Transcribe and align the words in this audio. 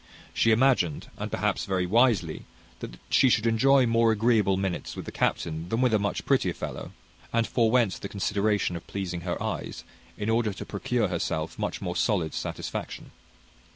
She 0.33 0.49
imagined, 0.49 1.11
and 1.15 1.29
perhaps 1.29 1.65
very 1.65 1.85
wisely, 1.85 2.45
that 2.79 2.97
she 3.11 3.29
should 3.29 3.45
enjoy 3.45 3.85
more 3.85 4.11
agreeable 4.11 4.57
minutes 4.57 4.95
with 4.95 5.05
the 5.05 5.11
captain 5.11 5.69
than 5.69 5.79
with 5.79 5.93
a 5.93 5.99
much 5.99 6.25
prettier 6.25 6.55
fellow; 6.55 6.91
and 7.31 7.45
forewent 7.45 8.01
the 8.01 8.09
consideration 8.09 8.75
of 8.75 8.87
pleasing 8.87 9.21
her 9.21 9.39
eyes, 9.43 9.83
in 10.17 10.27
order 10.27 10.53
to 10.53 10.65
procure 10.65 11.09
herself 11.09 11.59
much 11.59 11.81
more 11.81 11.95
solid 11.95 12.33
satisfaction. 12.33 13.11